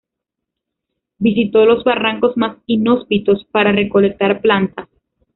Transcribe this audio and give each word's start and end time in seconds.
Visitó 1.19 1.63
los 1.67 1.83
barrancos 1.83 2.35
más 2.35 2.57
inhóspitos 2.65 3.45
para 3.51 3.71
recolectar 3.71 4.41
plantas. 4.41 4.89